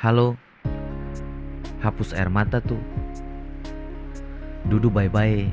Halo, 0.00 0.32
hapus 1.84 2.16
air 2.16 2.32
mata 2.32 2.56
tuh. 2.64 2.80
Duduk 4.64 4.96
baik-baik. 4.96 5.52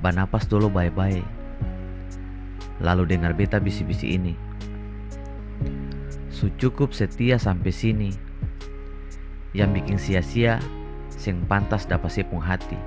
Banapas 0.00 0.48
dulu 0.48 0.72
baik-baik. 0.72 1.20
Lalu 2.80 3.04
dengar 3.04 3.36
beta 3.36 3.60
bisi-bisi 3.60 4.16
ini. 4.16 4.32
Su 6.32 6.48
cukup 6.56 6.96
setia 6.96 7.36
sampai 7.36 7.68
sini. 7.68 8.10
Yang 9.52 9.70
bikin 9.76 9.98
sia-sia, 10.00 10.56
sing 11.12 11.44
pantas 11.44 11.84
dapat 11.84 12.08
sepung 12.08 12.40
hati. 12.40 12.80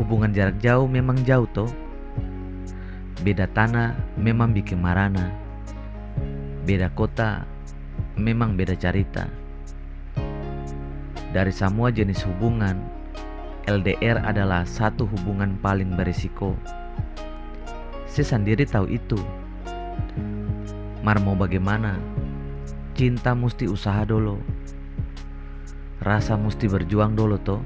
Hubungan 0.00 0.32
jarak 0.32 0.56
jauh 0.64 0.88
memang 0.88 1.20
jauh 1.28 1.44
toh. 1.52 1.68
Beda 3.20 3.44
tanah 3.44 3.92
memang 4.16 4.56
bikin 4.56 4.80
marana. 4.80 5.41
Beda 6.62 6.94
kota 6.94 7.42
memang 8.14 8.54
beda 8.54 8.78
cerita. 8.78 9.26
Dari 11.34 11.50
semua 11.50 11.90
jenis 11.90 12.22
hubungan, 12.22 12.78
LDR 13.66 14.22
adalah 14.22 14.62
satu 14.62 15.10
hubungan 15.10 15.58
paling 15.58 15.98
berisiko. 15.98 16.54
Saya 18.06 18.38
sendiri 18.38 18.62
tahu 18.62 18.94
itu. 18.94 19.18
Mar 21.02 21.18
mau 21.18 21.34
bagaimana? 21.34 21.98
Cinta 22.94 23.34
mesti 23.34 23.66
usaha 23.66 24.06
dulu. 24.06 24.38
Rasa 25.98 26.38
mesti 26.38 26.70
berjuang 26.70 27.18
dulu 27.18 27.42
toh. 27.42 27.58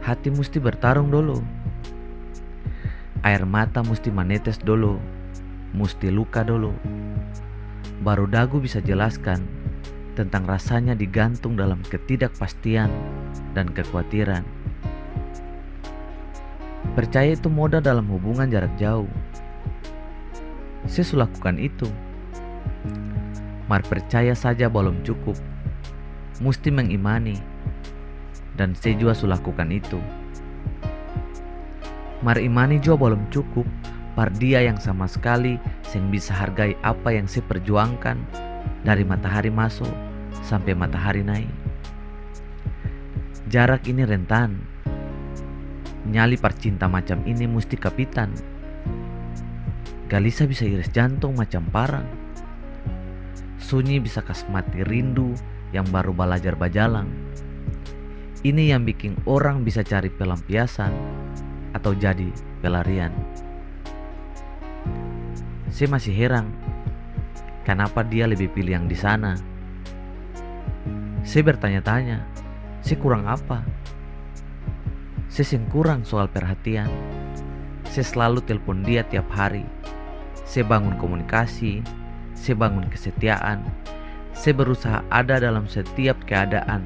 Hati 0.00 0.32
mesti 0.32 0.56
bertarung 0.56 1.12
dulu. 1.12 1.44
Air 3.20 3.44
mata 3.44 3.84
mesti 3.84 4.08
menetes 4.08 4.56
dulu. 4.56 4.96
Mesti 5.76 6.08
luka 6.08 6.40
dulu. 6.40 6.72
Baru 7.98 8.30
dagu 8.30 8.62
bisa 8.62 8.78
jelaskan 8.78 9.42
tentang 10.14 10.46
rasanya 10.46 10.94
digantung 10.94 11.58
dalam 11.58 11.82
ketidakpastian 11.86 12.90
dan 13.58 13.66
kekhawatiran. 13.70 14.46
Percaya 16.94 17.34
itu 17.34 17.50
modal 17.50 17.82
dalam 17.82 18.06
hubungan 18.10 18.50
jarak 18.50 18.70
jauh. 18.78 19.10
Saya 20.86 21.26
lakukan 21.26 21.58
itu. 21.58 21.86
Mar 23.66 23.82
percaya 23.84 24.32
saja 24.32 24.70
belum 24.70 25.02
cukup. 25.02 25.34
Mesti 26.38 26.70
mengimani. 26.70 27.38
Dan 28.54 28.78
saya 28.78 28.94
juga 28.94 29.14
lakukan 29.26 29.70
itu. 29.74 29.98
Mar 32.22 32.38
imani 32.38 32.82
juga 32.82 33.10
belum 33.10 33.30
cukup. 33.30 33.66
Par 34.18 34.34
dia 34.34 34.66
yang 34.66 34.82
sama 34.82 35.06
sekali 35.06 35.62
yang 35.94 36.10
bisa 36.10 36.34
hargai 36.34 36.74
apa 36.82 37.14
yang 37.14 37.30
saya 37.30 37.46
perjuangkan 37.46 38.18
dari 38.82 39.06
matahari 39.06 39.46
masuk 39.46 39.86
sampai 40.42 40.74
matahari 40.74 41.22
naik. 41.22 41.46
Jarak 43.46 43.86
ini 43.86 44.02
rentan. 44.02 44.58
Nyali 46.10 46.34
percinta 46.34 46.90
macam 46.90 47.22
ini 47.30 47.46
mesti 47.46 47.78
kapitan. 47.78 48.34
Galisa 50.10 50.50
bisa 50.50 50.66
iris 50.66 50.90
jantung 50.90 51.38
macam 51.38 51.62
parang. 51.70 52.10
Sunyi 53.62 54.02
bisa 54.02 54.18
kasmati 54.18 54.82
rindu 54.82 55.30
yang 55.70 55.86
baru 55.94 56.10
belajar 56.10 56.58
bajalang. 56.58 57.06
Ini 58.42 58.74
yang 58.74 58.82
bikin 58.82 59.14
orang 59.30 59.62
bisa 59.62 59.86
cari 59.86 60.10
pelampiasan 60.10 60.90
atau 61.70 61.94
jadi 61.94 62.34
pelarian. 62.66 63.14
Saya 65.78 65.94
masih 65.94 66.10
heran 66.10 66.50
kenapa 67.62 68.02
dia 68.02 68.26
lebih 68.26 68.50
pilih 68.50 68.82
yang 68.82 68.90
di 68.90 68.98
sana. 68.98 69.38
Saya 71.22 71.54
bertanya-tanya, 71.54 72.18
saya 72.82 72.98
kurang 72.98 73.30
apa? 73.30 73.62
Saya 75.30 75.46
sing 75.54 75.70
kurang 75.70 76.02
soal 76.02 76.26
perhatian. 76.26 76.90
Saya 77.86 78.02
selalu 78.02 78.42
telepon 78.42 78.82
dia 78.82 79.06
tiap 79.06 79.30
hari. 79.30 79.62
Saya 80.42 80.66
bangun 80.66 80.98
komunikasi, 80.98 81.86
saya 82.34 82.58
bangun 82.58 82.90
kesetiaan. 82.90 83.62
Saya 84.34 84.58
berusaha 84.58 85.06
ada 85.14 85.38
dalam 85.38 85.70
setiap 85.70 86.18
keadaan. 86.26 86.82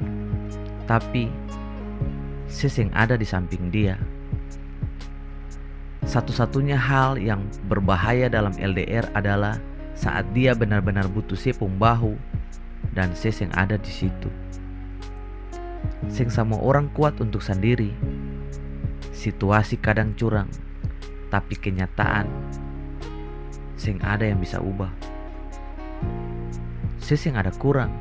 Tapi 0.85 1.33
saya 2.45 2.69
sing 2.69 2.93
ada 2.93 3.17
di 3.17 3.25
samping 3.25 3.73
dia. 3.73 3.97
Satu-satunya 6.03 6.75
hal 6.75 7.15
yang 7.15 7.47
berbahaya 7.71 8.27
dalam 8.27 8.51
LDR 8.59 9.07
adalah 9.15 9.55
saat 9.95 10.27
dia 10.35 10.51
benar-benar 10.51 11.07
butuh 11.07 11.37
sepung 11.37 11.79
bahu 11.79 12.19
dan 12.91 13.15
ses 13.15 13.39
yang 13.39 13.53
ada 13.55 13.79
di 13.79 13.89
situ. 13.89 14.29
Sing 16.11 16.27
sama 16.27 16.59
orang 16.59 16.91
kuat 16.91 17.15
untuk 17.23 17.39
sendiri. 17.39 17.95
Situasi 19.15 19.79
kadang 19.79 20.11
curang, 20.19 20.51
tapi 21.31 21.55
kenyataan 21.55 22.27
sing 23.83 23.99
ada 23.99 24.23
yang 24.23 24.39
bisa 24.39 24.63
ubah. 24.63 24.91
Ses 27.03 27.19
yang 27.27 27.35
ada 27.35 27.51
kurang. 27.59 27.91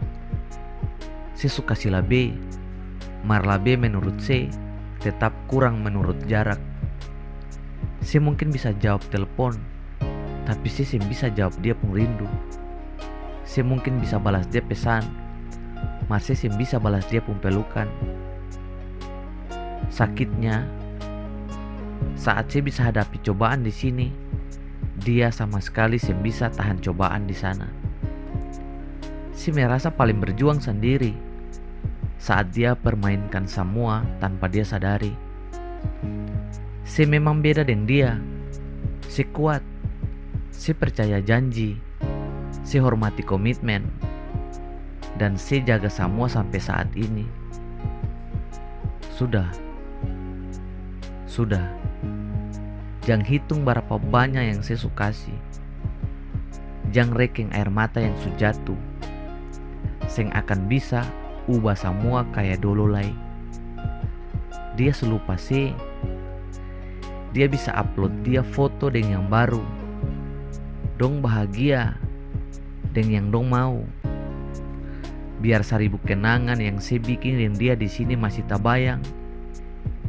Saya 1.34 1.50
suka 1.50 1.74
sila 1.74 1.98
B. 1.98 2.30
Marla 3.26 3.58
B 3.58 3.74
menurut 3.74 4.14
C 4.22 4.46
tetap 5.02 5.34
kurang 5.50 5.82
menurut 5.82 6.14
jarak. 6.30 6.58
Saya 8.12 8.28
mungkin 8.28 8.52
bisa 8.52 8.76
jawab 8.76 9.00
telepon, 9.08 9.56
tapi 10.44 10.68
saya 10.68 11.00
bisa 11.08 11.32
jawab 11.32 11.56
dia 11.64 11.72
pun 11.72 11.96
rindu. 11.96 12.28
Saya 13.48 13.64
mungkin 13.64 14.04
bisa 14.04 14.20
balas 14.20 14.44
dia 14.52 14.60
pesan, 14.60 15.00
masih 16.12 16.36
saya 16.36 16.52
bisa 16.60 16.76
balas 16.76 17.08
dia 17.08 17.24
pun 17.24 17.40
pelukan. 17.40 17.88
Sakitnya, 19.88 20.68
saat 22.12 22.52
saya 22.52 22.60
bisa 22.60 22.84
hadapi 22.84 23.16
cobaan 23.24 23.64
di 23.64 23.72
sini, 23.72 24.12
dia 25.00 25.32
sama 25.32 25.64
sekali 25.64 25.96
saya 25.96 26.20
bisa 26.20 26.52
tahan 26.52 26.84
cobaan 26.84 27.24
di 27.24 27.32
sana. 27.32 27.64
Saya 29.32 29.56
merasa 29.56 29.88
paling 29.88 30.20
berjuang 30.20 30.60
sendiri 30.60 31.16
saat 32.20 32.52
dia 32.52 32.76
permainkan 32.76 33.48
semua 33.48 34.04
tanpa 34.20 34.52
dia 34.52 34.68
sadari. 34.68 35.16
Si 36.82 37.06
memang 37.06 37.38
beda 37.38 37.62
dengan 37.62 37.86
dia. 37.86 38.12
Si 39.06 39.22
kuat. 39.22 39.62
Si 40.50 40.74
percaya 40.74 41.22
janji. 41.22 41.78
Si 42.66 42.76
hormati 42.82 43.22
komitmen. 43.22 43.86
Dan 45.16 45.38
si 45.38 45.62
jaga 45.62 45.86
semua 45.86 46.26
sampai 46.26 46.58
saat 46.58 46.90
ini. 46.98 47.22
Sudah. 49.14 49.46
Sudah. 51.30 51.62
Jangan 53.06 53.26
hitung 53.26 53.62
berapa 53.62 53.98
banyak 53.98 54.54
yang 54.54 54.60
saya 54.62 54.78
sukasi. 54.78 55.34
Jangan 56.90 57.14
reking 57.14 57.50
air 57.54 57.70
mata 57.70 58.02
yang 58.02 58.14
sujatuh. 58.22 58.78
Seng 60.10 60.34
akan 60.34 60.66
bisa 60.66 61.06
ubah 61.46 61.78
semua 61.78 62.26
kayak 62.34 62.60
dulu 62.62 62.90
lagi. 62.90 63.14
Dia 64.74 64.92
selupa 64.94 65.38
sih 65.38 65.74
dia 67.32 67.48
bisa 67.48 67.72
upload 67.72 68.12
dia 68.24 68.44
foto 68.44 68.92
dengan 68.92 69.24
yang 69.24 69.26
baru. 69.32 69.64
Dong 71.00 71.24
bahagia 71.24 71.96
dengan 72.92 73.12
yang 73.12 73.28
dong 73.32 73.48
mau. 73.48 73.80
Biar 75.40 75.64
seribu 75.64 75.98
kenangan 76.04 76.60
yang 76.60 76.78
saya 76.78 77.02
bikin 77.02 77.40
dan 77.40 77.56
dia 77.56 77.74
di 77.74 77.88
sini 77.88 78.14
masih 78.14 78.44
tabayang 78.46 79.02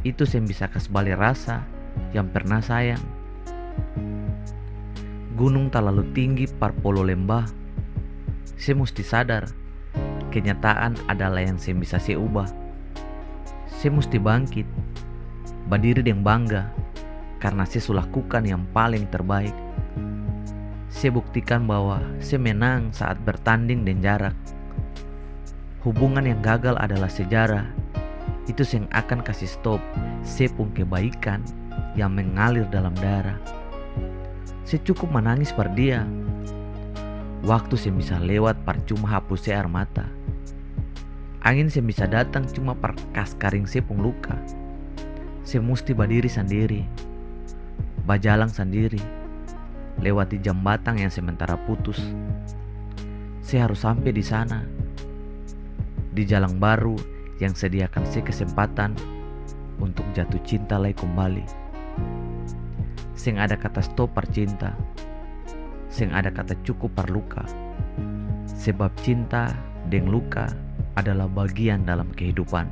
itu 0.04 0.28
saya 0.28 0.44
bisa 0.44 0.68
kasih 0.68 0.92
balik 0.92 1.16
rasa 1.16 1.64
yang 2.12 2.28
pernah 2.28 2.60
sayang. 2.60 3.00
Gunung 5.34 5.72
terlalu 5.72 6.04
tinggi 6.12 6.44
par 6.46 6.76
polo 6.84 7.02
lembah. 7.02 7.48
Saya 8.54 8.78
mesti 8.78 9.02
sadar 9.02 9.48
kenyataan 10.30 10.94
adalah 11.08 11.40
yang 11.42 11.56
saya 11.56 11.74
bisa 11.74 11.96
saya 11.96 12.20
ubah. 12.20 12.46
Saya 13.66 13.96
mesti 13.96 14.20
bangkit 14.20 14.68
berdiri 15.72 16.04
dengan 16.04 16.22
bangga 16.22 16.83
karena 17.44 17.68
saya 17.68 18.00
lakukan 18.00 18.48
yang 18.48 18.64
paling 18.72 19.04
terbaik. 19.12 19.52
Saya 20.88 21.12
buktikan 21.12 21.68
bahwa 21.68 22.00
saya 22.16 22.40
menang 22.40 22.88
saat 22.96 23.20
bertanding 23.20 23.84
dan 23.84 24.00
jarak. 24.00 24.36
Hubungan 25.84 26.24
yang 26.24 26.40
gagal 26.40 26.72
adalah 26.80 27.12
sejarah. 27.12 27.68
Itu 28.48 28.64
yang 28.72 28.88
akan 28.96 29.20
kasih 29.20 29.44
stop 29.44 29.80
sepung 30.24 30.72
kebaikan 30.72 31.44
yang 31.92 32.16
mengalir 32.16 32.64
dalam 32.72 32.96
darah. 32.96 33.36
Saya 34.64 34.80
cukup 34.88 35.12
menangis 35.12 35.52
per 35.52 35.68
dia. 35.76 36.08
Waktu 37.44 37.76
saya 37.76 37.92
bisa 37.92 38.16
lewat 38.16 38.56
percuma 38.64 39.20
hapus 39.20 39.52
air 39.52 39.68
mata. 39.68 40.08
Angin 41.44 41.68
saya 41.68 41.84
bisa 41.84 42.08
datang 42.08 42.48
cuma 42.56 42.72
per 42.72 42.96
kas 43.12 43.36
karing 43.36 43.68
sepung 43.68 44.00
luka. 44.00 44.32
Saya 45.44 45.60
mesti 45.60 45.92
berdiri 45.92 46.32
sendiri 46.32 47.12
bajalang 48.04 48.52
sendiri 48.52 49.00
lewati 50.00 50.36
jembatan 50.42 51.00
yang 51.00 51.12
sementara 51.12 51.56
putus. 51.64 52.00
saya 53.44 53.68
harus 53.68 53.84
sampai 53.84 54.10
di 54.10 54.24
sana. 54.24 54.64
Di 56.16 56.24
jalan 56.24 56.56
baru 56.56 56.96
yang 57.42 57.52
sediakan 57.52 58.08
saya 58.08 58.24
kesempatan 58.24 58.96
untuk 59.82 60.06
jatuh 60.16 60.40
cinta 60.48 60.80
lagi 60.80 60.96
kembali. 60.96 61.44
Sing 63.12 63.36
ada 63.36 63.52
kata 63.54 63.84
stop 63.84 64.16
cinta. 64.32 64.72
Sing 65.92 66.08
ada 66.10 66.32
kata 66.32 66.56
cukup 66.64 66.96
luka. 67.12 67.44
Sebab 68.48 68.90
cinta 69.04 69.52
dan 69.92 70.08
luka 70.08 70.48
adalah 70.96 71.28
bagian 71.28 71.84
dalam 71.84 72.08
kehidupan. 72.16 72.64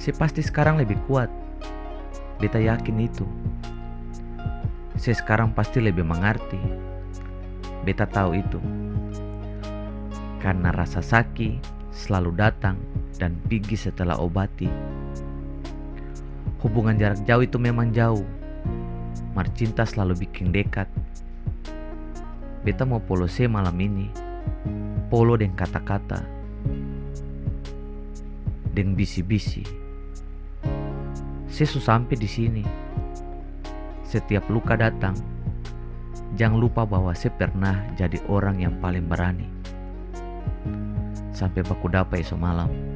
Saya 0.00 0.14
pasti 0.18 0.42
sekarang 0.42 0.82
lebih 0.82 0.98
kuat. 1.06 1.30
Beta 2.40 2.56
yakin 2.56 3.04
itu. 3.04 3.28
Saya 4.96 5.12
sekarang 5.12 5.52
pasti 5.52 5.76
lebih 5.76 6.08
mengerti. 6.08 6.56
Beta 7.84 8.08
tahu 8.08 8.32
itu. 8.32 8.56
Karena 10.40 10.72
rasa 10.72 11.04
sakit 11.04 11.60
selalu 11.92 12.32
datang 12.32 12.80
dan 13.20 13.36
pergi 13.44 13.76
setelah 13.76 14.16
obati. 14.16 14.72
Hubungan 16.64 16.96
jarak 16.96 17.20
jauh 17.28 17.44
itu 17.44 17.60
memang 17.60 17.92
jauh. 17.92 18.24
Mar 19.36 19.44
cinta 19.52 19.84
selalu 19.84 20.24
bikin 20.24 20.48
dekat. 20.48 20.88
Beta 22.64 22.88
mau 22.88 23.04
polo 23.04 23.28
se 23.28 23.44
malam 23.44 23.76
ini. 23.76 24.08
Polo 25.12 25.36
dan 25.36 25.52
kata-kata. 25.52 26.24
Dan 28.72 28.96
bisi-bisi. 28.96 29.89
Saya 31.50 31.66
sampai 31.66 32.14
di 32.14 32.30
sini. 32.30 32.64
Setiap 34.06 34.46
luka 34.46 34.78
datang, 34.78 35.18
jangan 36.38 36.62
lupa 36.62 36.86
bahwa 36.86 37.10
saya 37.10 37.34
pernah 37.34 37.74
jadi 37.98 38.22
orang 38.30 38.62
yang 38.62 38.74
paling 38.78 39.06
berani. 39.10 39.50
Sampai 41.34 41.66
baku 41.66 41.90
dapat 41.90 42.22
esok 42.22 42.38
malam. 42.38 42.89